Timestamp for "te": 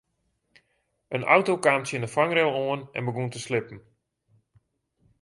3.31-3.39